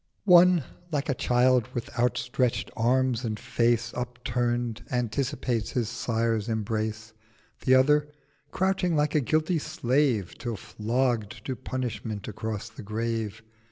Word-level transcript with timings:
—One, 0.25 0.63
like 0.91 1.09
a 1.09 1.13
child 1.13 1.67
with 1.75 1.91
outstretcht 1.95 2.71
Arms 2.75 3.23
and 3.23 3.39
Face 3.39 3.93
Upturn'd, 3.93 4.83
anticipates 4.89 5.73
his 5.73 5.89
Sire's 5.89 6.49
Embrace; 6.49 7.13
The 7.65 7.75
other 7.75 8.07
crouching 8.49 8.95
like 8.95 9.13
a 9.13 9.21
guilty 9.21 9.59
Slave 9.59 10.39
Till 10.39 10.55
flogg'd 10.57 11.45
to 11.45 11.55
Punishment 11.55 12.27
across 12.27 12.67
the 12.67 12.81
Grave. 12.81 13.43